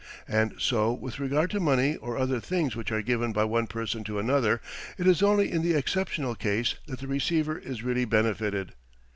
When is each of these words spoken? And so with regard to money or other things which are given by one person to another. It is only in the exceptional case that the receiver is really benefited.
And 0.27 0.55
so 0.57 0.91
with 0.93 1.19
regard 1.19 1.51
to 1.51 1.59
money 1.59 1.95
or 1.95 2.17
other 2.17 2.39
things 2.39 2.75
which 2.75 2.91
are 2.91 3.03
given 3.03 3.31
by 3.33 3.43
one 3.43 3.67
person 3.67 4.03
to 4.05 4.17
another. 4.17 4.59
It 4.97 5.05
is 5.05 5.21
only 5.21 5.51
in 5.51 5.61
the 5.61 5.75
exceptional 5.75 6.33
case 6.33 6.73
that 6.87 6.97
the 7.01 7.07
receiver 7.07 7.59
is 7.59 7.83
really 7.83 8.05
benefited. 8.05 8.73